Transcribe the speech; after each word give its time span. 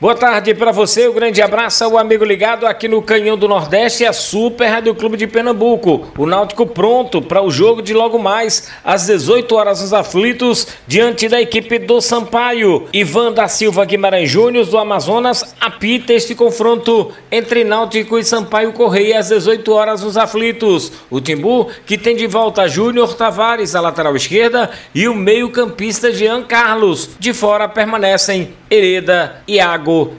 Boa 0.00 0.14
tarde 0.14 0.54
para 0.54 0.70
você, 0.70 1.08
um 1.08 1.12
grande 1.12 1.42
abraço 1.42 1.82
ao 1.82 1.98
amigo 1.98 2.24
ligado 2.24 2.68
aqui 2.68 2.86
no 2.86 3.02
Canhão 3.02 3.36
do 3.36 3.48
Nordeste, 3.48 4.04
a 4.04 4.12
Super 4.12 4.68
Rádio 4.68 4.94
Clube 4.94 5.16
de 5.16 5.26
Pernambuco. 5.26 6.06
O 6.16 6.24
Náutico 6.24 6.64
pronto 6.64 7.20
para 7.20 7.42
o 7.42 7.50
jogo 7.50 7.82
de 7.82 7.92
logo 7.92 8.16
mais, 8.16 8.70
às 8.84 9.06
18 9.06 9.52
horas 9.56 9.80
nos 9.80 9.92
aflitos, 9.92 10.68
diante 10.86 11.28
da 11.28 11.40
equipe 11.40 11.80
do 11.80 12.00
Sampaio. 12.00 12.86
Ivan 12.92 13.32
da 13.32 13.48
Silva 13.48 13.84
Guimarães 13.84 14.30
Júnior 14.30 14.66
do 14.66 14.78
Amazonas 14.78 15.56
apita 15.60 16.12
este 16.12 16.32
confronto 16.32 17.10
entre 17.28 17.64
Náutico 17.64 18.20
e 18.20 18.24
Sampaio 18.24 18.72
Correia 18.72 19.18
às 19.18 19.30
18 19.30 19.72
horas 19.72 20.04
nos 20.04 20.16
aflitos. 20.16 20.92
O 21.10 21.20
Timbu, 21.20 21.70
que 21.84 21.98
tem 21.98 22.14
de 22.14 22.28
volta 22.28 22.68
Júnior 22.68 23.14
Tavares 23.14 23.74
à 23.74 23.80
lateral 23.80 24.14
esquerda 24.14 24.70
e 24.94 25.08
o 25.08 25.14
meio-campista 25.16 26.12
Jean 26.12 26.44
Carlos. 26.44 27.10
De 27.18 27.34
fora 27.34 27.68
permanecem 27.68 28.54
Hereda, 28.70 29.42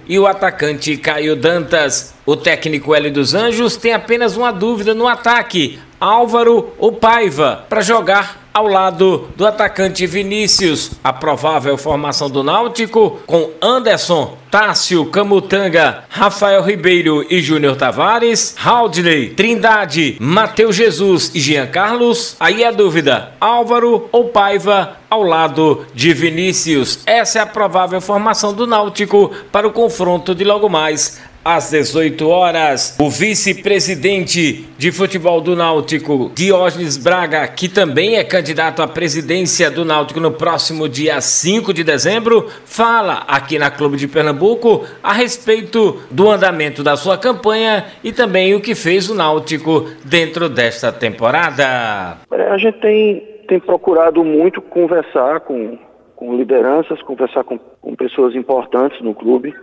E 0.08 0.18
o 0.18 0.26
atacante 0.26 0.98
Caio 0.98 1.36
Dantas. 1.36 2.16
O 2.30 2.38
técnico 2.38 2.94
Hélio 2.94 3.12
dos 3.12 3.34
Anjos 3.34 3.76
tem 3.76 3.92
apenas 3.92 4.38
uma 4.38 4.52
dúvida 4.52 4.94
no 4.94 5.08
ataque: 5.08 5.80
Álvaro 6.00 6.74
ou 6.78 6.92
Paiva, 6.92 7.66
para 7.68 7.82
jogar 7.82 8.48
ao 8.54 8.68
lado 8.68 9.28
do 9.36 9.48
atacante 9.48 10.06
Vinícius. 10.06 10.92
A 11.04 11.12
provável 11.12 11.76
formação 11.76 12.30
do 12.30 12.44
Náutico 12.44 13.20
com 13.26 13.50
Anderson, 13.60 14.38
Tássio, 14.52 15.08
Camutanga, 15.08 16.04
Rafael 16.08 16.62
Ribeiro 16.62 17.26
e 17.32 17.42
Júnior 17.42 17.76
Tavares, 17.76 18.56
Haldney, 18.64 19.30
Trindade, 19.30 20.16
Matheus 20.20 20.76
Jesus 20.76 21.32
e 21.34 21.40
Jean 21.40 21.66
Carlos. 21.66 22.36
Aí 22.40 22.64
a 22.64 22.70
dúvida: 22.70 23.34
Álvaro 23.42 24.08
ou 24.12 24.26
Paiva 24.26 24.98
ao 25.10 25.24
lado 25.24 25.84
de 25.96 26.14
Vinícius. 26.14 27.00
Essa 27.08 27.40
é 27.40 27.42
a 27.42 27.48
provável 27.48 28.00
formação 28.00 28.54
do 28.54 28.68
Náutico 28.68 29.32
para 29.52 29.68
o 29.68 29.74
confronto 29.74 30.36
de 30.36 30.44
logo 30.44 30.70
mais 30.70 31.20
às 31.44 31.72
18 31.72 32.28
horas. 32.28 32.98
O 33.00 33.10
vice-presidente 33.10 34.68
de 34.78 34.92
futebol 34.92 35.42
do 35.42 35.56
Náutico, 35.56 36.32
Diógenes 36.36 36.98
Braga, 36.98 37.48
que 37.48 37.68
também 37.68 38.18
é 38.18 38.24
candidato 38.24 38.82
à 38.82 38.88
presidência 38.88 39.70
do 39.72 39.86
Náutico 39.86 40.20
no 40.20 40.32
próximo 40.32 40.88
dia 40.88 41.20
5 41.22 41.74
de 41.74 41.84
dezembro, 41.84 42.48
fala 42.66 43.24
aqui 43.28 43.58
na 43.58 43.72
Clube 43.72 43.98
de 43.98 44.08
Pernambuco 44.08 44.86
a 45.02 45.14
respeito 45.14 46.02
do 46.12 46.30
andamento 46.30 46.84
da 46.84 46.96
sua 46.96 47.18
campanha 47.18 47.86
e 48.04 48.12
também 48.12 48.54
o 48.54 48.62
que 48.62 48.76
fez 48.76 49.10
o 49.10 49.16
Náutico 49.16 49.90
dentro 50.04 50.50
desta 50.50 50.92
temporada. 50.92 52.18
A 52.32 52.58
gente 52.58 52.80
tem, 52.80 53.24
tem 53.48 53.60
procurado 53.60 54.24
muito 54.24 54.62
conversar 54.62 55.42
com, 55.42 55.78
com 56.16 56.36
lideranças, 56.36 57.02
conversar 57.02 57.44
com, 57.44 57.58
com 57.58 57.96
pessoas 57.96 58.36
importantes 58.36 59.02
no 59.02 59.14
clube 59.14 59.54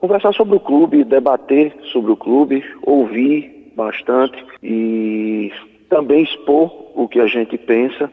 conversar 0.00 0.32
sobre 0.32 0.56
o 0.56 0.60
clube, 0.60 1.04
debater 1.04 1.74
sobre 1.92 2.12
o 2.12 2.16
clube, 2.16 2.64
ouvir 2.82 3.72
bastante 3.76 4.44
e 4.62 5.52
também 5.88 6.22
expor 6.22 6.70
o 6.94 7.08
que 7.08 7.20
a 7.20 7.26
gente 7.26 7.56
pensa, 7.58 8.10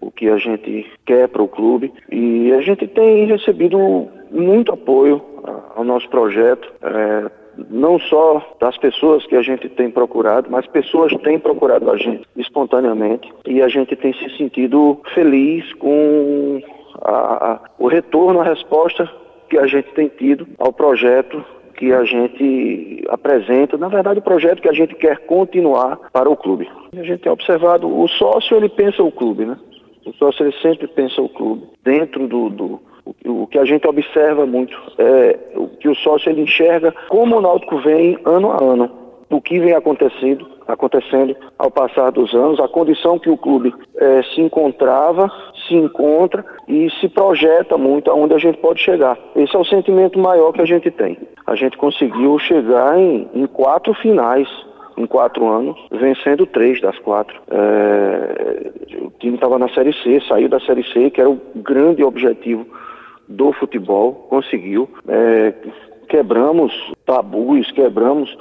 o 0.00 0.10
que 0.10 0.28
a 0.28 0.36
gente 0.38 0.86
quer 1.04 1.28
para 1.28 1.42
o 1.42 1.48
clube. 1.48 1.92
E 2.10 2.52
a 2.52 2.60
gente 2.60 2.86
tem 2.86 3.26
recebido 3.26 3.78
muito 4.30 4.72
apoio 4.72 5.22
ao 5.74 5.84
nosso 5.84 6.08
projeto. 6.08 6.72
É, 6.82 7.30
não 7.70 7.98
só 7.98 8.56
das 8.60 8.76
pessoas 8.76 9.24
que 9.26 9.34
a 9.34 9.42
gente 9.42 9.68
tem 9.68 9.90
procurado, 9.90 10.50
mas 10.50 10.66
pessoas 10.66 11.12
têm 11.22 11.38
procurado 11.38 11.90
a 11.90 11.96
gente 11.96 12.26
espontaneamente 12.36 13.32
e 13.46 13.62
a 13.62 13.68
gente 13.68 13.96
tem 13.96 14.12
se 14.12 14.36
sentido 14.36 15.00
feliz 15.14 15.72
com 15.74 16.60
a, 17.00 17.52
a, 17.52 17.60
o 17.78 17.88
retorno, 17.88 18.40
a 18.40 18.44
resposta 18.44 19.10
que 19.48 19.58
a 19.58 19.66
gente 19.66 19.90
tem 19.92 20.08
tido 20.08 20.46
ao 20.58 20.72
projeto 20.72 21.44
que 21.76 21.92
a 21.92 22.04
gente 22.04 23.04
apresenta, 23.08 23.76
na 23.76 23.88
verdade 23.88 24.18
o 24.18 24.22
projeto 24.22 24.62
que 24.62 24.68
a 24.68 24.72
gente 24.72 24.94
quer 24.94 25.18
continuar 25.26 25.98
para 26.12 26.28
o 26.28 26.36
clube. 26.36 26.68
A 26.96 27.02
gente 27.02 27.20
tem 27.20 27.30
observado, 27.30 27.86
o 27.86 28.08
sócio 28.08 28.56
ele 28.56 28.68
pensa 28.68 29.02
o 29.02 29.12
clube, 29.12 29.44
né? 29.44 29.58
O 30.06 30.12
sócio 30.14 30.44
ele 30.44 30.54
sempre 30.62 30.86
pensa 30.86 31.20
o 31.20 31.28
clube. 31.28 31.64
Dentro 31.84 32.26
do, 32.26 32.48
do 32.48 32.80
o 33.24 33.46
que 33.46 33.58
a 33.58 33.64
gente 33.64 33.86
observa 33.86 34.46
muito 34.46 34.76
é 34.98 35.38
o 35.54 35.68
que 35.68 35.88
o 35.88 35.94
sócio 35.94 36.30
ele 36.30 36.42
enxerga 36.42 36.92
como 37.08 37.36
o 37.36 37.40
Náutico 37.40 37.78
vem 37.78 38.18
ano 38.24 38.50
a 38.50 38.62
ano, 38.62 38.90
o 39.30 39.40
que 39.40 39.60
vem 39.60 39.74
acontecendo, 39.74 40.48
acontecendo 40.66 41.36
ao 41.58 41.70
passar 41.70 42.10
dos 42.10 42.34
anos, 42.34 42.58
a 42.58 42.68
condição 42.68 43.18
que 43.18 43.30
o 43.30 43.36
clube 43.36 43.72
é, 43.96 44.22
se 44.34 44.40
encontrava, 44.40 45.30
se 45.66 45.74
encontra 45.74 46.44
e 46.68 46.90
se 47.00 47.08
projeta 47.08 47.76
muito 47.76 48.10
aonde 48.10 48.34
a 48.34 48.38
gente 48.38 48.58
pode 48.58 48.80
chegar. 48.80 49.18
Esse 49.34 49.54
é 49.54 49.58
o 49.58 49.64
sentimento 49.64 50.18
maior 50.18 50.52
que 50.52 50.60
a 50.60 50.66
gente 50.66 50.90
tem. 50.90 51.18
A 51.46 51.54
gente 51.54 51.76
conseguiu 51.76 52.38
chegar 52.38 52.98
em, 52.98 53.28
em 53.34 53.46
quatro 53.46 53.94
finais 53.94 54.48
em 54.96 55.06
quatro 55.06 55.46
anos, 55.46 55.76
vencendo 55.90 56.46
três 56.46 56.80
das 56.80 56.98
quatro. 57.00 57.38
É, 57.50 58.70
o 59.02 59.10
time 59.18 59.34
estava 59.34 59.58
na 59.58 59.68
Série 59.68 59.92
C, 59.92 60.22
saiu 60.26 60.48
da 60.48 60.58
Série 60.60 60.84
C, 60.90 61.10
que 61.10 61.20
era 61.20 61.28
o 61.28 61.38
grande 61.54 62.02
objetivo 62.02 62.66
do 63.28 63.52
futebol, 63.52 64.26
conseguiu. 64.30 64.88
É, 65.06 65.52
quebramos 66.08 66.72
tabus, 67.04 67.70
quebramos 67.70 68.36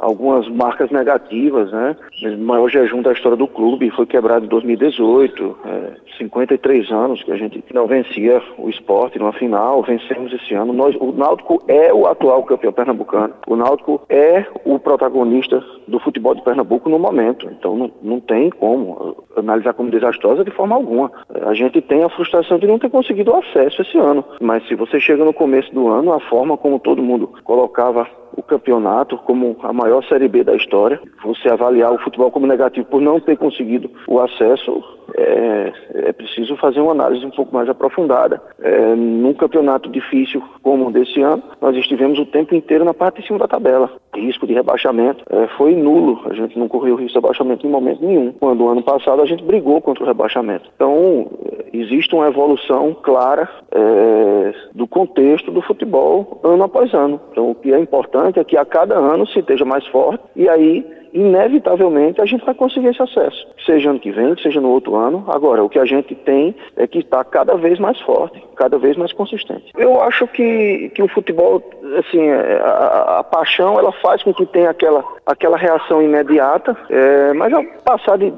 algumas 0.00 0.48
marcas 0.48 0.90
negativas, 0.90 1.70
né? 1.70 1.96
O 2.22 2.38
maior 2.38 2.68
jejum 2.68 3.00
da 3.02 3.12
história 3.12 3.36
do 3.36 3.46
clube 3.46 3.90
foi 3.90 4.06
quebrado 4.06 4.44
em 4.44 4.48
2018, 4.48 5.58
é, 5.64 5.92
53 6.18 6.90
anos 6.90 7.22
que 7.22 7.32
a 7.32 7.36
gente 7.36 7.62
não 7.72 7.86
vencia 7.86 8.42
o 8.58 8.68
esporte 8.68 9.18
numa 9.18 9.32
final, 9.32 9.82
vencemos 9.82 10.32
esse 10.32 10.54
ano. 10.54 10.72
Nós, 10.72 10.96
o 10.96 11.12
Náutico 11.12 11.62
é 11.68 11.92
o 11.92 12.06
atual 12.06 12.42
campeão 12.42 12.72
pernambucano, 12.72 13.34
o 13.46 13.56
Náutico 13.56 14.02
é 14.08 14.44
o 14.64 14.78
protagonista 14.78 15.62
do 15.86 15.98
futebol 16.00 16.34
de 16.34 16.42
Pernambuco 16.42 16.88
no 16.88 16.98
momento, 16.98 17.48
então 17.50 17.76
não, 17.76 17.90
não 18.02 18.20
tem 18.20 18.50
como 18.50 19.16
analisar 19.36 19.72
como 19.74 19.90
desastrosa 19.90 20.44
de 20.44 20.50
forma 20.50 20.74
alguma. 20.74 21.10
A 21.46 21.54
gente 21.54 21.80
tem 21.80 22.02
a 22.02 22.08
frustração 22.08 22.58
de 22.58 22.66
não 22.66 22.78
ter 22.78 22.90
conseguido 22.90 23.30
o 23.30 23.36
acesso 23.36 23.82
esse 23.82 23.96
ano, 23.96 24.24
mas 24.40 24.66
se 24.66 24.74
você 24.74 25.00
chega 25.00 25.24
no 25.24 25.32
começo 25.32 25.72
do 25.72 25.88
ano, 25.88 26.12
a 26.12 26.20
forma 26.20 26.56
como 26.56 26.78
todo 26.78 27.02
mundo 27.02 27.07
colocava 27.44 28.06
o 28.38 28.42
campeonato 28.42 29.18
como 29.18 29.56
a 29.64 29.72
maior 29.72 30.04
Série 30.04 30.28
B 30.28 30.44
da 30.44 30.54
história, 30.54 31.00
você 31.24 31.48
avaliar 31.48 31.92
o 31.92 31.98
futebol 31.98 32.30
como 32.30 32.46
negativo 32.46 32.86
por 32.86 33.00
não 33.00 33.18
ter 33.18 33.36
conseguido 33.36 33.90
o 34.06 34.20
acesso, 34.20 34.80
é, 35.16 35.72
é 36.08 36.12
preciso 36.12 36.56
fazer 36.56 36.80
uma 36.80 36.92
análise 36.92 37.26
um 37.26 37.30
pouco 37.30 37.52
mais 37.52 37.68
aprofundada. 37.68 38.40
É, 38.60 38.94
num 38.94 39.34
campeonato 39.34 39.90
difícil 39.90 40.40
como 40.62 40.86
o 40.86 40.92
desse 40.92 41.20
ano, 41.20 41.42
nós 41.60 41.76
estivemos 41.76 42.18
o 42.18 42.26
tempo 42.26 42.54
inteiro 42.54 42.84
na 42.84 42.94
parte 42.94 43.20
de 43.20 43.26
cima 43.26 43.40
da 43.40 43.48
tabela. 43.48 43.90
Risco 44.14 44.46
de 44.46 44.54
rebaixamento 44.54 45.24
é, 45.30 45.48
foi 45.56 45.74
nulo, 45.74 46.22
a 46.30 46.34
gente 46.34 46.58
não 46.58 46.68
correu 46.68 46.94
risco 46.94 47.18
de 47.18 47.24
rebaixamento 47.24 47.66
em 47.66 47.70
momento 47.70 48.04
nenhum. 48.04 48.32
Quando 48.32 48.64
o 48.64 48.68
ano 48.68 48.82
passado 48.82 49.20
a 49.20 49.26
gente 49.26 49.42
brigou 49.42 49.80
contra 49.80 50.04
o 50.04 50.06
rebaixamento. 50.06 50.70
Então, 50.76 51.28
existe 51.72 52.14
uma 52.14 52.28
evolução 52.28 52.94
clara 53.02 53.48
é, 53.72 54.54
do 54.74 54.86
contexto 54.86 55.50
do 55.50 55.62
futebol 55.62 56.40
ano 56.42 56.64
após 56.64 56.92
ano. 56.94 57.20
Então, 57.32 57.50
o 57.50 57.54
que 57.54 57.72
é 57.72 57.80
importante 57.80 58.27
é 58.36 58.44
que 58.44 58.56
a 58.56 58.64
cada 58.64 58.96
ano 58.96 59.26
se 59.26 59.38
esteja 59.38 59.64
mais 59.64 59.86
forte 59.86 60.22
e 60.34 60.48
aí 60.48 60.86
inevitavelmente 61.12 62.20
a 62.20 62.26
gente 62.26 62.44
vai 62.44 62.54
conseguir 62.54 62.88
esse 62.88 63.02
acesso. 63.02 63.46
Seja 63.64 63.90
ano 63.90 64.00
que 64.00 64.10
vem, 64.10 64.36
seja 64.38 64.60
no 64.60 64.70
outro 64.70 64.96
ano. 64.96 65.24
Agora, 65.28 65.62
o 65.62 65.68
que 65.68 65.78
a 65.78 65.84
gente 65.84 66.14
tem 66.14 66.54
é 66.76 66.86
que 66.86 66.98
está 66.98 67.24
cada 67.24 67.56
vez 67.56 67.78
mais 67.78 68.00
forte, 68.00 68.42
cada 68.56 68.78
vez 68.78 68.96
mais 68.96 69.12
consistente. 69.12 69.72
Eu 69.76 70.00
acho 70.00 70.26
que, 70.28 70.90
que 70.94 71.02
o 71.02 71.08
futebol, 71.08 71.62
assim, 71.98 72.22
é, 72.22 72.60
a, 72.62 73.18
a 73.18 73.24
paixão, 73.24 73.78
ela 73.78 73.92
faz 73.92 74.22
com 74.22 74.32
que 74.32 74.46
tenha 74.46 74.70
aquela, 74.70 75.04
aquela 75.26 75.56
reação 75.56 76.02
imediata, 76.02 76.76
é, 76.90 77.32
mas 77.32 77.52
ao 77.52 77.64
passar 77.84 78.18
de, 78.18 78.32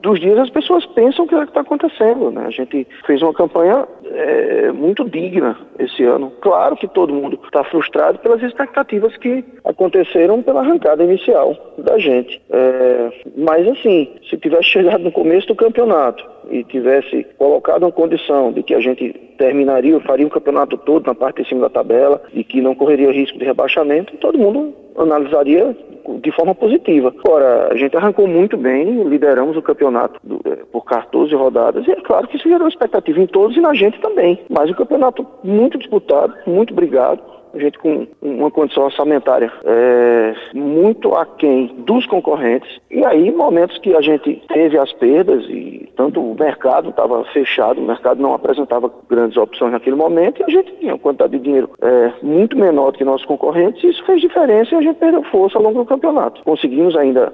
dos 0.00 0.20
dias 0.20 0.38
as 0.38 0.50
pessoas 0.50 0.84
pensam 0.86 1.24
o 1.24 1.28
que 1.28 1.34
é 1.34 1.42
está 1.42 1.60
acontecendo. 1.60 2.30
Né? 2.30 2.44
A 2.46 2.50
gente 2.50 2.86
fez 3.06 3.22
uma 3.22 3.32
campanha 3.32 3.86
é, 4.04 4.72
muito 4.72 5.08
digna 5.08 5.56
esse 5.78 6.02
ano. 6.04 6.32
Claro 6.40 6.76
que 6.76 6.88
todo 6.88 7.12
mundo 7.12 7.38
está 7.44 7.64
frustrado 7.64 8.18
pelas 8.18 8.42
expectativas 8.42 9.16
que 9.16 9.44
aconteceram 9.64 10.42
pela 10.42 10.60
arrancada 10.60 11.02
inicial 11.04 11.56
da 11.78 11.98
gente. 11.98 12.11
É, 12.50 13.10
mas 13.36 13.66
assim, 13.68 14.08
se 14.28 14.36
tivesse 14.36 14.64
chegado 14.64 15.02
no 15.02 15.12
começo 15.12 15.46
do 15.46 15.54
campeonato 15.54 16.24
e 16.50 16.64
tivesse 16.64 17.26
colocado 17.38 17.82
uma 17.82 17.92
condição 17.92 18.52
de 18.52 18.62
que 18.62 18.74
a 18.74 18.80
gente 18.80 19.12
terminaria, 19.38 19.98
faria 20.00 20.26
o 20.26 20.30
campeonato 20.30 20.76
todo 20.76 21.06
na 21.06 21.14
parte 21.14 21.42
de 21.42 21.48
cima 21.48 21.62
da 21.62 21.70
tabela 21.70 22.22
e 22.32 22.44
que 22.44 22.60
não 22.60 22.74
correria 22.74 23.10
risco 23.10 23.38
de 23.38 23.44
rebaixamento, 23.44 24.16
todo 24.18 24.38
mundo 24.38 24.74
analisaria 24.96 25.74
de 26.20 26.32
forma 26.32 26.54
positiva. 26.54 27.14
Agora, 27.24 27.72
a 27.72 27.76
gente 27.76 27.96
arrancou 27.96 28.26
muito 28.26 28.56
bem, 28.56 29.04
lideramos 29.04 29.56
o 29.56 29.62
campeonato 29.62 30.18
do, 30.22 30.40
é, 30.44 30.56
por 30.70 30.84
14 30.84 31.34
rodadas, 31.34 31.86
e 31.86 31.92
é 31.92 31.96
claro 31.96 32.26
que 32.26 32.36
isso 32.36 32.48
gerou 32.48 32.68
expectativa 32.68 33.20
em 33.20 33.26
todos 33.26 33.56
e 33.56 33.60
na 33.60 33.72
gente 33.74 34.00
também. 34.00 34.40
Mas 34.48 34.70
o 34.70 34.74
campeonato 34.74 35.26
muito 35.42 35.78
disputado, 35.78 36.34
muito 36.46 36.74
brigado, 36.74 37.22
a 37.54 37.58
gente 37.58 37.78
com 37.78 38.06
uma 38.20 38.50
condição 38.50 38.84
orçamentária 38.84 39.52
é, 39.64 40.34
muito 40.54 41.14
aquém 41.14 41.74
dos 41.78 42.06
concorrentes, 42.06 42.80
e 42.90 43.04
aí 43.04 43.30
momentos 43.30 43.78
que 43.78 43.94
a 43.94 44.00
gente 44.00 44.42
teve 44.48 44.78
as 44.78 44.92
perdas 44.92 45.44
e 45.48 45.90
tanto 45.96 46.20
o 46.20 46.36
mercado 46.38 46.90
estava 46.90 47.24
fechado, 47.26 47.80
o 47.80 47.86
mercado 47.86 48.22
não 48.22 48.34
apresentava 48.34 48.90
grandes 49.08 49.36
opções 49.36 49.72
naquele 49.72 49.96
momento 49.96 50.40
e 50.40 50.44
a 50.44 50.48
gente 50.48 50.72
tinha 50.76 50.92
uma 50.92 50.98
quantidade 50.98 51.36
de 51.36 51.44
dinheiro 51.44 51.70
é, 51.80 52.12
muito 52.22 52.56
menor 52.56 52.92
do 52.92 52.98
que 52.98 53.04
nossos 53.04 53.26
concorrentes 53.26 53.82
e 53.82 53.88
isso 53.88 54.04
fez 54.04 54.20
diferença 54.20 54.74
e 54.74 54.78
a 54.78 54.82
gente 54.82 54.96
perdeu 54.96 55.22
força 55.24 55.58
ao 55.58 55.64
longo 55.64 55.80
do 55.80 55.86
campeonato. 55.86 56.42
Conseguimos 56.44 56.96
ainda, 56.96 57.32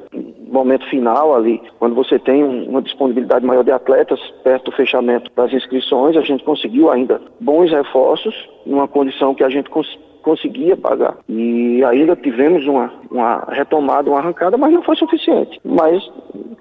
momento 0.51 0.89
final 0.89 1.35
ali, 1.35 1.61
quando 1.79 1.95
você 1.95 2.19
tem 2.19 2.43
uma 2.43 2.83
disponibilidade 2.83 3.45
maior 3.45 3.63
de 3.63 3.71
atletas 3.71 4.21
perto 4.43 4.71
do 4.71 4.77
fechamento 4.77 5.31
das 5.37 5.53
inscrições, 5.53 6.17
a 6.17 6.23
gente 6.23 6.45
conseguiu 6.45 6.91
ainda 6.91 7.21
bons 7.41 7.71
reforços 7.71 8.35
numa 8.67 8.89
condição 8.89 9.35
que 9.35 9.45
a 9.45 9.49
gente 9.49 9.71
cons 9.71 9.99
conseguia 10.23 10.77
pagar. 10.77 11.17
E 11.29 11.83
ainda 11.85 12.15
tivemos 12.15 12.67
uma, 12.67 12.93
uma 13.11 13.47
retomada, 13.51 14.11
uma 14.11 14.19
arrancada, 14.19 14.59
mas 14.59 14.73
não 14.75 14.83
foi 14.83 14.97
suficiente. 14.97 15.59
Mas 15.65 16.03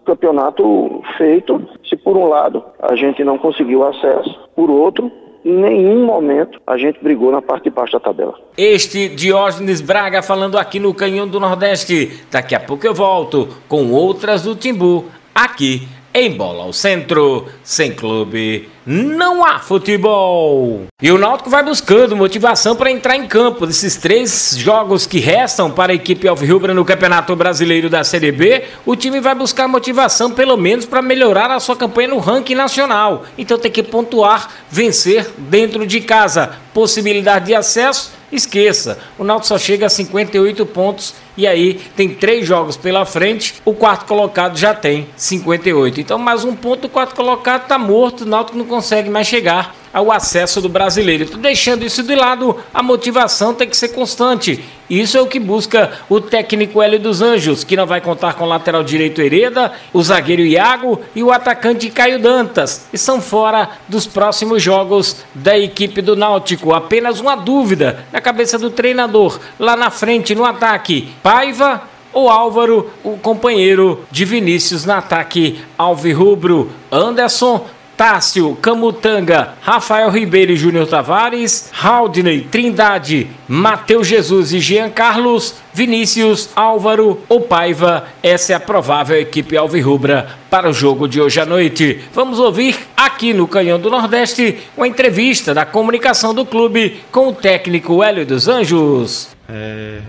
campeonato 0.06 1.02
feito, 1.18 1.68
se 1.84 1.98
por 1.98 2.16
um 2.16 2.28
lado 2.28 2.64
a 2.80 2.96
gente 2.96 3.24
não 3.26 3.38
conseguiu 3.38 3.84
acesso, 3.84 4.40
por 4.56 4.70
outro, 4.70 5.12
em 5.48 5.62
nenhum 5.62 6.06
momento 6.06 6.60
a 6.68 6.78
gente 6.78 7.02
brigou 7.02 7.32
na 7.32 7.42
parte 7.42 7.66
de 7.66 7.70
baixo 7.70 7.94
da 7.94 8.00
tabela. 8.02 8.36
Este 8.58 9.08
Diógenes 9.08 9.80
Braga 9.80 10.22
falando 10.22 10.58
aqui 10.58 10.78
no 10.78 10.94
Canhão 10.94 11.26
do 11.26 11.40
Nordeste. 11.40 12.26
Daqui 12.30 12.54
a 12.54 12.60
pouco 12.60 12.86
eu 12.86 12.94
volto 12.94 13.48
com 13.70 13.92
outras 13.92 14.44
do 14.44 14.56
Timbu 14.56 15.06
aqui 15.34 15.88
em 16.22 16.32
bola 16.32 16.64
ao 16.64 16.74
centro, 16.74 17.46
sem 17.64 17.92
clube, 17.92 18.70
não 18.86 19.46
há 19.46 19.60
futebol. 19.60 20.86
E 21.02 21.12
o 21.12 21.18
Náutico 21.18 21.50
vai 21.50 21.64
buscando 21.64 22.16
motivação 22.16 22.76
para 22.76 22.92
entrar 22.92 23.16
em 23.16 23.28
campo 23.28 23.68
desses 23.68 23.98
três 23.98 24.56
jogos 24.58 25.06
que 25.06 25.20
restam 25.20 25.70
para 25.70 25.92
a 25.92 25.96
equipe 25.96 26.28
Alvirrubra 26.28 26.74
no 26.74 26.86
Campeonato 26.86 27.36
Brasileiro 27.36 27.90
da 27.90 28.04
Série 28.04 28.32
B. 28.32 28.64
O 28.86 28.96
time 28.96 29.20
vai 29.20 29.36
buscar 29.36 29.68
motivação 29.68 30.32
pelo 30.32 30.58
menos 30.58 30.86
para 30.86 31.02
melhorar 31.02 31.52
a 31.52 31.60
sua 31.60 31.76
campanha 31.76 32.08
no 32.08 32.18
ranking 32.18 32.56
nacional. 32.56 33.26
Então 33.38 33.60
tem 33.60 33.72
que 33.72 33.84
pontuar, 33.84 34.50
vencer 34.70 35.30
dentro 35.38 35.86
de 35.86 36.02
casa. 36.02 36.56
Possibilidade 36.74 37.48
de 37.48 37.56
acesso 37.56 38.18
esqueça. 38.32 39.00
O 39.18 39.24
Náutico 39.24 39.48
só 39.48 39.58
chega 39.58 39.86
a 39.86 39.90
58 39.90 40.66
pontos 40.66 41.14
e 41.38 41.46
aí 41.46 41.76
tem 41.96 42.10
três 42.10 42.46
jogos 42.46 42.76
pela 42.76 43.06
frente. 43.06 43.56
O 43.64 43.74
quarto 43.74 44.06
colocado 44.06 44.58
já 44.58 44.74
tem 44.74 45.08
58. 45.16 46.02
Então 46.02 46.18
mais 46.18 46.44
um 46.44 46.56
ponto, 46.56 46.88
o 46.88 46.90
quarto 46.90 47.16
colocado 47.16 47.64
está 47.64 47.78
morto. 47.78 48.22
O 48.22 48.26
Náutico 48.26 48.58
não 48.58 48.66
consegue 48.66 49.10
mais 49.10 49.28
chegar 49.28 49.76
ao 49.94 50.12
acesso 50.12 50.62
do 50.62 50.70
brasileiro. 50.70 51.24
Então, 51.24 51.40
deixando 51.40 51.86
isso 51.86 52.04
de 52.04 52.16
lado, 52.16 52.58
a 52.74 52.84
motivação 52.84 53.54
tem 53.54 53.68
que 53.68 53.78
ser 53.78 53.90
constante. 53.90 54.64
Isso 54.90 55.18
é 55.18 55.22
o 55.22 55.28
que 55.28 55.40
busca 55.40 55.92
o 56.08 56.22
técnico 56.22 56.82
Hélio 56.82 57.00
dos 57.00 57.22
Anjos, 57.22 57.64
que 57.64 57.76
não 57.76 57.86
vai 57.86 58.00
contar 58.00 58.36
com 58.36 58.46
o 58.46 58.48
lateral 58.48 58.84
direito 58.84 59.22
Hereda, 59.22 59.74
o 59.92 60.02
zagueiro 60.02 60.44
Iago 60.44 61.02
e 61.14 61.22
o 61.22 61.32
atacante 61.32 61.90
Caio 61.90 62.20
Dantas. 62.20 62.88
E 62.94 62.98
são 62.98 63.22
fora 63.22 63.70
dos 63.88 64.08
próximos 64.08 64.64
jogos 64.64 65.18
da 65.36 65.58
equipe 65.58 66.02
do 66.02 66.16
Náutico. 66.16 66.74
Apenas 66.74 67.20
uma 67.20 67.36
dúvida 67.36 68.06
na 68.14 68.22
cabeça 68.22 68.58
do 68.58 68.70
treinador. 68.70 69.40
Lá 69.60 69.76
na 69.76 69.90
frente, 69.90 70.34
no 70.34 70.46
ataque, 70.46 71.10
Paiva 71.22 71.82
ou 72.14 72.30
Álvaro, 72.30 72.90
o 73.04 73.18
companheiro 73.18 74.06
de 74.10 74.26
Vinícius 74.26 74.86
no 74.86 74.94
ataque 74.94 75.60
Alvirrubro. 75.78 76.72
Anderson 76.92 77.66
Tássio, 77.98 78.56
Camutanga, 78.62 79.56
Rafael 79.60 80.12
Ribeiro 80.12 80.52
e 80.52 80.56
Júnior 80.56 80.88
Tavares, 80.88 81.72
Haldney, 81.82 82.42
Trindade, 82.42 83.28
Matheus 83.48 84.06
Jesus 84.06 84.54
e 84.54 84.60
Jean 84.60 84.92
Carlos, 84.92 85.56
Vinícius, 85.74 86.50
Álvaro 86.56 87.24
ou 87.28 87.42
Paiva. 87.42 88.06
Essa 88.22 88.54
é 88.54 88.56
a 88.56 88.60
provável 88.60 89.20
equipe 89.20 89.58
alvirrubra 89.58 90.30
para 90.48 90.70
o 90.70 90.74
jogo 90.74 91.08
de 91.08 91.20
hoje 91.20 91.40
à 91.40 91.46
noite. 91.46 92.00
Vamos 92.14 92.38
ouvir 92.38 92.78
aqui 92.96 93.34
no 93.34 93.48
Canhão 93.48 93.80
do 93.80 93.90
Nordeste 93.90 94.60
uma 94.78 94.88
entrevista 94.88 95.52
da 95.52 95.66
comunicação 95.66 96.36
do 96.36 96.46
clube 96.46 97.02
com 97.12 97.30
o 97.30 97.34
técnico 97.34 98.04
Hélio 98.04 98.28
dos 98.28 98.48
Anjos. 98.48 99.30
É, 99.50 100.02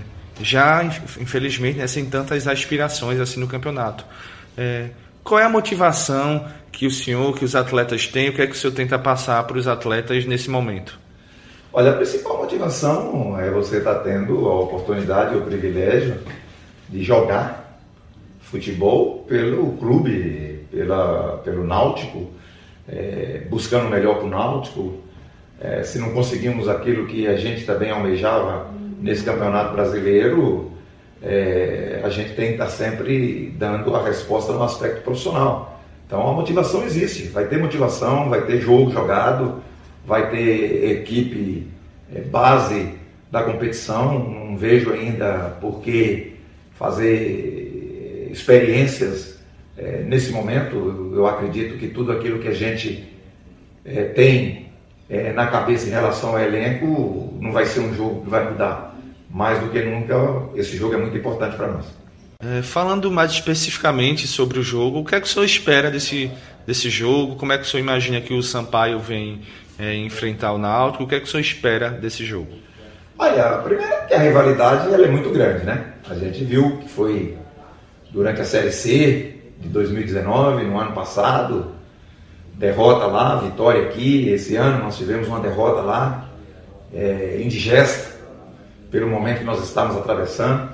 já, 0.43 0.85
infelizmente, 1.19 1.79
né, 1.79 1.87
sem 1.87 2.05
tantas 2.05 2.47
aspirações 2.47 3.19
assim 3.19 3.41
no 3.41 3.47
campeonato. 3.47 4.05
É, 4.59 4.89
qual 5.29 5.39
é 5.39 5.45
a 5.45 5.49
motivação 5.51 6.47
que 6.73 6.87
o 6.87 6.91
senhor, 6.91 7.37
que 7.37 7.45
os 7.45 7.55
atletas 7.55 8.07
têm? 8.07 8.31
O 8.31 8.33
que 8.33 8.41
é 8.41 8.47
que 8.47 8.53
o 8.53 8.57
senhor 8.57 8.73
tenta 8.73 8.99
passar 8.99 9.47
para 9.47 9.59
os 9.59 9.69
atletas 9.69 10.25
nesse 10.25 10.49
momento? 10.49 10.99
Olha, 11.71 11.91
a 11.91 11.95
principal 11.95 12.39
motivação 12.39 13.39
é 13.39 13.51
você 13.51 13.77
estar 13.77 13.97
tá 13.97 14.01
tendo 14.01 14.49
a 14.49 14.61
oportunidade, 14.61 15.37
o 15.37 15.43
privilégio 15.43 16.17
de 16.89 17.05
jogar 17.05 17.79
futebol 18.41 19.27
pelo 19.29 19.73
clube, 19.73 20.65
pela, 20.71 21.43
pelo 21.45 21.63
Náutico, 21.63 22.31
é, 22.89 23.43
buscando 23.51 23.89
o 23.89 23.91
melhor 23.91 24.17
para 24.17 24.25
o 24.25 24.31
Náutico. 24.31 24.95
É, 25.61 25.83
se 25.83 25.99
não 25.99 26.15
conseguimos 26.15 26.69
aquilo 26.71 27.07
que 27.07 27.27
a 27.27 27.37
gente 27.37 27.67
também 27.67 27.91
almejava 27.91 28.71
nesse 28.99 29.25
campeonato 29.25 29.75
brasileiro, 29.75 30.73
é, 31.23 32.01
a 32.03 32.09
gente 32.09 32.35
tem 32.35 32.49
que 32.49 32.53
estar 32.53 32.69
sempre 32.69 33.53
dando 33.57 33.95
a 33.95 34.05
resposta 34.05 34.53
no 34.53 34.63
aspecto 34.63 35.03
profissional. 35.03 35.81
Então 36.07 36.27
a 36.27 36.33
motivação 36.33 36.85
existe, 36.85 37.25
vai 37.29 37.47
ter 37.47 37.59
motivação, 37.59 38.31
vai 38.31 38.43
ter 38.43 38.61
jogo 38.61 38.91
jogado, 38.91 39.63
vai 40.07 40.31
ter 40.31 41.01
equipe 41.01 41.67
é, 42.15 42.21
base 42.21 42.95
da 43.31 43.43
competição. 43.43 44.19
Não 44.19 44.57
vejo 44.57 44.93
ainda 44.93 45.57
por 45.61 45.81
que 45.81 46.37
fazer 46.73 48.29
experiências 48.31 49.39
é, 49.77 50.03
nesse 50.03 50.33
momento. 50.33 51.13
Eu 51.15 51.27
acredito 51.27 51.79
que 51.79 51.89
tudo 51.89 52.13
aquilo 52.13 52.39
que 52.39 52.49
a 52.49 52.55
gente 52.55 53.09
é, 53.85 54.05
tem 54.05 54.67
é, 55.11 55.33
na 55.33 55.47
cabeça 55.49 55.89
em 55.89 55.91
relação 55.91 56.31
ao 56.31 56.41
elenco 56.41 57.35
não 57.41 57.53
vai 57.53 57.65
ser 57.67 57.81
um 57.81 57.95
jogo 57.95 58.23
que 58.23 58.31
vai 58.31 58.51
mudar 58.51 58.98
mais 59.31 59.61
do 59.61 59.69
que 59.71 59.81
nunca, 59.83 60.15
esse 60.55 60.77
jogo 60.77 60.95
é 60.95 60.97
muito 60.97 61.17
importante 61.17 61.57
para 61.57 61.69
nós. 61.69 61.87
É, 62.41 62.63
falando 62.63 63.11
mais 63.11 63.33
especificamente 63.33 64.27
sobre 64.27 64.59
o 64.59 64.63
jogo, 64.63 65.01
o 65.01 65.05
que 65.05 65.15
é 65.15 65.21
que 65.21 65.27
o 65.27 65.31
senhor 65.31 65.45
espera 65.45 65.91
desse, 65.91 66.31
desse 66.67 66.89
jogo? 66.89 67.37
Como 67.37 67.53
é 67.53 67.59
que 67.59 67.65
o 67.65 67.67
senhor 67.67 67.83
imagina 67.83 68.21
que 68.21 68.33
o 68.33 68.43
Sampaio 68.43 69.01
vem 69.01 69.43
é, 69.79 69.95
enfrentar 69.97 70.53
o 70.53 70.59
Náutico? 70.59 71.05
O 71.05 71.07
que 71.09 71.17
é 71.17 71.21
que 71.21 71.27
o 71.27 71.29
senhor 71.29 71.41
espera 71.41 71.91
desse 71.91 72.25
jogo? 72.25 72.53
Olha, 73.19 73.59
primeiro 73.59 74.07
que 74.07 74.15
a 74.15 74.19
rivalidade 74.19 74.95
ela 74.95 75.05
é 75.05 75.11
muito 75.11 75.31
grande, 75.31 75.65
né? 75.65 75.95
A 76.09 76.15
gente 76.15 76.45
viu 76.45 76.79
que 76.79 76.89
foi 76.89 77.37
durante 78.13 78.41
a 78.41 78.45
Série 78.45 78.71
C 78.71 79.35
de 79.59 79.69
2019, 79.69 80.65
no 80.65 80.79
ano 80.79 80.93
passado, 80.93 81.75
derrota 82.55 83.07
lá, 83.07 83.37
vitória 83.37 83.83
aqui. 83.83 84.29
Esse 84.29 84.55
ano 84.55 84.85
nós 84.85 84.97
tivemos 84.97 85.27
uma 85.27 85.41
derrota 85.41 85.81
lá, 85.81 86.29
é, 86.95 87.41
indigesta, 87.43 88.08
pelo 88.91 89.09
momento 89.09 89.39
que 89.39 89.45
nós 89.45 89.63
estamos 89.63 89.97
atravessando. 89.97 90.73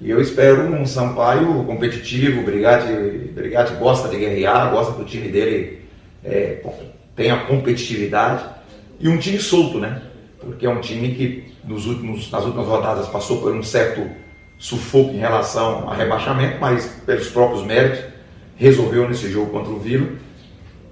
E 0.00 0.10
eu 0.10 0.20
espero 0.20 0.62
um 0.74 0.84
Sampaio 0.84 1.64
competitivo, 1.64 2.42
Brigatti, 2.42 2.92
Brigatti 3.34 3.74
gosta 3.74 4.08
de 4.08 4.18
guerrear, 4.18 4.70
gosta 4.70 4.92
que 4.94 5.02
o 5.02 5.04
time 5.04 5.28
dele 5.28 5.80
é, 6.24 6.62
tenha 7.16 7.36
competitividade 7.46 8.44
e 9.00 9.08
um 9.08 9.18
time 9.18 9.38
solto, 9.38 9.78
né? 9.78 10.02
Porque 10.40 10.66
é 10.66 10.68
um 10.68 10.80
time 10.80 11.14
que 11.14 11.54
nos 11.64 11.86
últimos, 11.86 12.30
nas 12.30 12.44
últimas 12.44 12.66
rodadas 12.66 13.08
passou 13.08 13.40
por 13.40 13.52
um 13.52 13.62
certo 13.62 14.06
sufoco 14.58 15.10
em 15.10 15.18
relação 15.18 15.88
a 15.88 15.94
rebaixamento, 15.94 16.58
mas 16.60 16.86
pelos 17.06 17.28
próprios 17.28 17.64
méritos 17.64 18.04
resolveu 18.56 19.08
nesse 19.08 19.30
jogo 19.30 19.50
contra 19.50 19.72
o 19.72 19.78
Vila. 19.78 20.08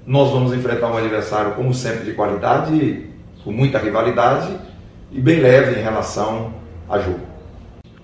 Nós 0.07 0.31
vamos 0.31 0.53
enfrentar 0.53 0.91
um 0.91 0.97
adversário, 0.97 1.55
como 1.55 1.73
sempre, 1.73 2.05
de 2.05 2.13
qualidade, 2.13 3.07
com 3.45 3.53
muita 3.53 3.79
rivalidade 3.79 4.57
e 5.13 5.21
bem 5.21 5.41
leve 5.41 5.79
em 5.79 5.83
relação 5.83 6.62
a 6.93 6.99
jogo. 6.99 7.21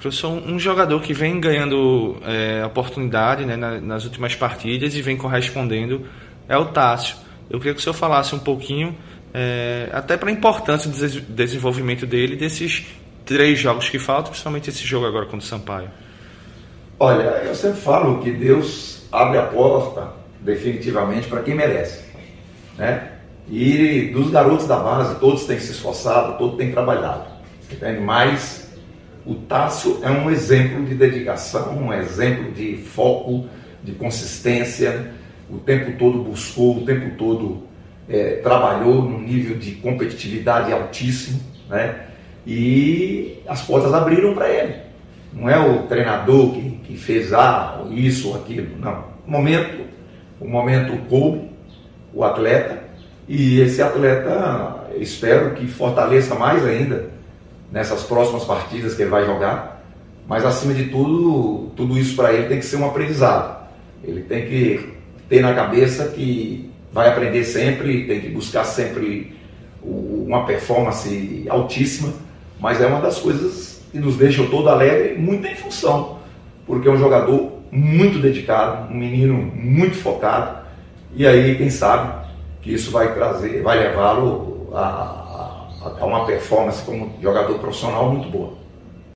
Professor, 0.00 0.30
um 0.30 0.58
jogador 0.58 1.00
que 1.02 1.12
vem 1.12 1.40
ganhando 1.40 2.16
é, 2.24 2.64
oportunidade 2.64 3.44
né, 3.44 3.56
nas 3.56 4.04
últimas 4.04 4.34
partidas 4.34 4.94
e 4.94 5.02
vem 5.02 5.16
correspondendo 5.16 6.06
é 6.48 6.56
o 6.56 6.66
Tássio. 6.66 7.16
Eu 7.50 7.58
queria 7.58 7.74
que 7.74 7.80
o 7.80 7.82
senhor 7.82 7.94
falasse 7.94 8.34
um 8.34 8.38
pouquinho, 8.38 8.96
é, 9.34 9.88
até 9.92 10.16
para 10.16 10.28
a 10.28 10.32
importância 10.32 10.90
do 10.90 11.20
desenvolvimento 11.20 12.06
dele, 12.06 12.36
desses 12.36 12.86
três 13.24 13.58
jogos 13.58 13.90
que 13.90 13.98
faltam, 13.98 14.30
principalmente 14.30 14.70
esse 14.70 14.86
jogo 14.86 15.04
agora 15.06 15.24
contra 15.24 15.40
o 15.40 15.42
Sampaio. 15.42 15.90
Olha, 16.98 17.42
eu 17.44 17.54
sempre 17.54 17.80
falo 17.80 18.20
que 18.20 18.30
Deus 18.30 19.06
abre 19.10 19.38
a 19.38 19.46
porta 19.46 20.12
definitivamente 20.40 21.28
para 21.28 21.42
quem 21.42 21.54
merece. 21.54 22.04
Né? 22.76 23.12
E 23.50 24.10
dos 24.12 24.30
garotos 24.30 24.66
da 24.66 24.76
base, 24.76 25.18
todos 25.18 25.44
têm 25.44 25.58
se 25.58 25.72
esforçado, 25.72 26.38
todos 26.38 26.56
têm 26.56 26.70
trabalhado. 26.70 27.24
Entende? 27.70 28.00
Mas 28.00 28.67
o 29.28 29.34
Tássio 29.34 29.98
é 30.02 30.10
um 30.10 30.30
exemplo 30.30 30.86
de 30.86 30.94
dedicação, 30.94 31.76
um 31.76 31.92
exemplo 31.92 32.50
de 32.50 32.78
foco, 32.78 33.46
de 33.84 33.92
consistência. 33.92 35.12
O 35.50 35.58
tempo 35.58 35.98
todo 35.98 36.24
buscou, 36.24 36.78
o 36.78 36.84
tempo 36.86 37.14
todo 37.18 37.64
é, 38.08 38.36
trabalhou 38.36 39.02
num 39.02 39.20
nível 39.20 39.58
de 39.58 39.72
competitividade 39.72 40.72
altíssimo, 40.72 41.40
né? 41.68 42.06
e 42.46 43.42
as 43.46 43.60
portas 43.60 43.92
abriram 43.92 44.32
para 44.32 44.48
ele. 44.48 44.76
Não 45.34 45.50
é 45.50 45.58
o 45.58 45.82
treinador 45.82 46.54
que, 46.54 46.70
que 46.84 46.96
fez 46.96 47.34
ah, 47.34 47.84
isso 47.90 48.30
ou 48.30 48.36
aquilo, 48.36 48.78
não. 48.78 49.04
O 49.26 49.30
momento, 49.30 49.84
o 50.40 50.48
momento 50.48 50.96
coube 51.06 51.50
o 52.14 52.24
atleta 52.24 52.82
e 53.28 53.60
esse 53.60 53.82
atleta 53.82 54.86
espero 54.96 55.50
que 55.50 55.66
fortaleça 55.66 56.34
mais 56.34 56.64
ainda 56.64 57.17
nessas 57.70 58.02
próximas 58.02 58.44
partidas 58.44 58.94
que 58.94 59.02
ele 59.02 59.10
vai 59.10 59.24
jogar. 59.24 59.82
Mas 60.26 60.44
acima 60.44 60.74
de 60.74 60.84
tudo, 60.84 61.70
tudo 61.74 61.98
isso 61.98 62.14
para 62.14 62.32
ele 62.32 62.48
tem 62.48 62.58
que 62.58 62.64
ser 62.64 62.76
um 62.76 62.86
aprendizado. 62.86 63.66
Ele 64.04 64.22
tem 64.22 64.46
que 64.46 64.94
ter 65.28 65.40
na 65.40 65.54
cabeça 65.54 66.08
que 66.08 66.70
vai 66.92 67.08
aprender 67.08 67.44
sempre, 67.44 68.06
tem 68.06 68.20
que 68.20 68.28
buscar 68.28 68.64
sempre 68.64 69.36
uma 69.82 70.44
performance 70.44 71.44
altíssima, 71.48 72.12
mas 72.60 72.80
é 72.80 72.86
uma 72.86 73.00
das 73.00 73.18
coisas 73.18 73.82
que 73.90 73.98
nos 73.98 74.16
deixa 74.16 74.44
todo 74.46 74.68
alegre, 74.68 75.18
muito 75.18 75.46
em 75.46 75.54
função, 75.54 76.18
porque 76.66 76.88
é 76.88 76.90
um 76.90 76.98
jogador 76.98 77.52
muito 77.70 78.18
dedicado, 78.18 78.92
um 78.92 78.96
menino 78.96 79.34
muito 79.34 79.96
focado, 79.96 80.58
e 81.14 81.26
aí, 81.26 81.56
quem 81.56 81.70
sabe, 81.70 82.26
que 82.60 82.72
isso 82.72 82.90
vai 82.90 83.14
trazer, 83.14 83.62
vai 83.62 83.78
levá-lo 83.78 84.68
a, 84.74 85.27
a, 85.96 86.02
a, 86.02 86.06
uma 86.06 86.24
performance 86.26 86.82
como 86.84 87.14
jogador 87.22 87.58
profissional 87.58 88.12
muito 88.12 88.28
boa. 88.30 88.52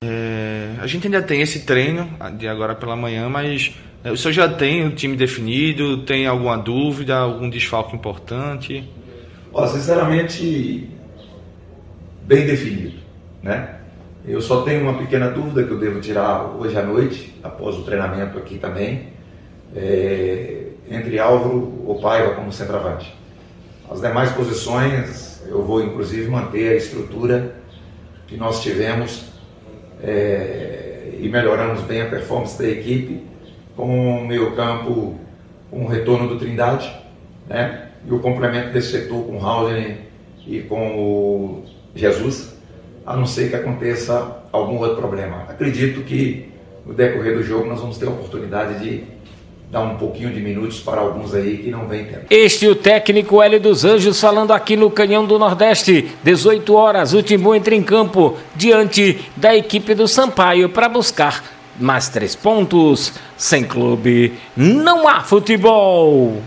É, 0.03 0.71
a 0.79 0.87
gente 0.87 1.07
ainda 1.07 1.21
tem 1.21 1.41
esse 1.41 1.65
treino 1.65 2.09
de 2.37 2.47
agora 2.47 2.75
pela 2.75 2.95
manhã, 2.95 3.29
mas 3.29 3.75
é, 4.03 4.11
o 4.11 4.17
senhor 4.17 4.33
já 4.33 4.49
tem 4.49 4.85
o 4.85 4.91
time 4.91 5.15
definido? 5.15 6.03
Tem 6.03 6.27
alguma 6.27 6.57
dúvida, 6.57 7.15
algum 7.15 7.49
desfalque 7.49 7.95
importante? 7.95 8.89
Olha, 9.53 9.67
sinceramente, 9.67 10.89
bem 12.23 12.45
definido, 12.45 12.97
né? 13.41 13.79
Eu 14.25 14.41
só 14.41 14.61
tenho 14.61 14.81
uma 14.83 14.97
pequena 14.97 15.29
dúvida 15.29 15.63
que 15.63 15.71
eu 15.71 15.79
devo 15.79 15.99
tirar 15.99 16.45
hoje 16.57 16.77
à 16.77 16.83
noite, 16.83 17.33
após 17.43 17.77
o 17.77 17.83
treinamento 17.83 18.37
aqui 18.37 18.57
também, 18.57 19.09
é, 19.75 20.67
entre 20.89 21.19
Álvaro 21.19 21.83
ou 21.85 21.99
Paiva 21.99 22.33
como 22.33 22.51
centroavante. 22.51 23.13
As 23.93 24.01
demais 24.01 24.31
posições 24.31 25.43
eu 25.45 25.61
vou 25.63 25.79
inclusive 25.83 26.27
manter 26.27 26.69
a 26.69 26.75
estrutura 26.75 27.57
que 28.25 28.35
nós 28.35 28.63
tivemos 28.63 29.25
é, 30.01 31.11
e 31.19 31.29
melhoramos 31.29 31.81
bem 31.81 32.01
a 32.01 32.09
performance 32.09 32.57
da 32.57 32.67
equipe 32.67 33.23
com 33.75 34.23
o 34.23 34.27
meio 34.27 34.55
campo 34.55 35.19
com 35.69 35.85
o 35.85 35.87
retorno 35.87 36.27
do 36.27 36.39
Trindade, 36.39 36.91
né? 37.47 37.89
E 38.07 38.11
o 38.11 38.17
complemento 38.19 38.73
desse 38.73 38.93
setor 38.93 39.27
com 39.27 39.37
o 39.37 39.45
Howden 39.45 39.97
e 40.47 40.61
com 40.61 40.97
o 40.97 41.63
Jesus, 41.93 42.57
a 43.05 43.15
não 43.15 43.27
ser 43.27 43.51
que 43.51 43.55
aconteça 43.55 44.43
algum 44.51 44.79
outro 44.79 44.97
problema. 44.97 45.43
Acredito 45.47 46.01
que 46.01 46.51
no 46.83 46.95
decorrer 46.95 47.37
do 47.37 47.43
jogo 47.43 47.67
nós 47.67 47.79
vamos 47.79 47.99
ter 47.99 48.07
a 48.07 48.09
oportunidade 48.09 48.83
de 48.83 49.03
dar 49.73 49.81
um 49.81 49.95
pouquinho 49.97 50.29
de 50.29 50.39
minutos 50.39 50.79
para 50.79 51.01
alguns 51.01 51.33
aí 51.33 51.57
que 51.57 51.71
não 51.71 51.87
vem 51.87 52.05
tempo. 52.05 52.27
Este 52.29 52.67
o 52.67 52.75
técnico 52.75 53.41
Hélio 53.41 53.59
dos 53.59 53.83
Anjos 53.83 54.21
falando 54.21 54.51
aqui 54.51 54.75
no 54.75 54.91
Canhão 54.91 55.25
do 55.25 55.39
Nordeste. 55.39 56.11
18 56.21 56.75
horas, 56.75 57.11
o 57.15 57.23
Timbu 57.23 57.55
entra 57.55 57.73
em 57.73 57.81
campo 57.81 58.37
diante 58.55 59.19
da 59.35 59.55
equipe 59.55 59.95
do 59.95 60.07
Sampaio 60.07 60.69
para 60.69 60.87
buscar 60.87 61.43
mais 61.79 62.07
três 62.07 62.35
pontos. 62.35 63.13
Sem 63.35 63.63
clube, 63.63 64.33
não 64.55 65.07
há 65.07 65.21
futebol. 65.21 66.39